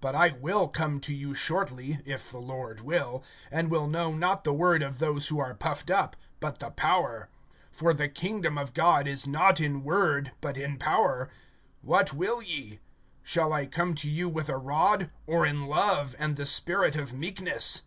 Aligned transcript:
(19)But 0.00 0.14
I 0.14 0.28
will 0.40 0.68
come 0.68 1.00
to 1.00 1.12
you 1.12 1.34
shortly, 1.34 1.98
if 2.04 2.30
the 2.30 2.38
Lord 2.38 2.82
will, 2.82 3.24
and 3.50 3.68
will 3.68 3.88
know, 3.88 4.12
not 4.14 4.44
the 4.44 4.54
word 4.54 4.80
of 4.80 5.00
those 5.00 5.26
who 5.26 5.40
are 5.40 5.56
puffed 5.56 5.90
up, 5.90 6.14
but 6.38 6.60
the 6.60 6.70
power. 6.70 7.28
(20)For 7.76 7.96
the 7.96 8.08
kingdom 8.08 8.56
of 8.56 8.74
God 8.74 9.08
is 9.08 9.26
not 9.26 9.60
in 9.60 9.82
word, 9.82 10.30
but 10.40 10.56
in 10.56 10.78
power. 10.78 11.28
(21)What 11.84 12.12
will 12.14 12.40
ye? 12.42 12.78
Shall 13.24 13.52
I 13.52 13.66
come 13.66 13.96
to 13.96 14.08
you 14.08 14.28
with 14.28 14.48
a 14.48 14.56
rod, 14.56 15.10
or 15.26 15.44
in 15.44 15.66
love, 15.66 16.14
and 16.16 16.36
the 16.36 16.46
spirit 16.46 16.94
of 16.94 17.12
meekness? 17.12 17.82